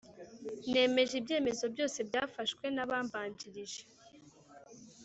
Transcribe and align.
nemeje 0.71 1.13
ibyemezo 1.17 1.65
byose 1.73 1.97
byafashwe 2.09 2.65
n’abambanjirije, 2.75 3.83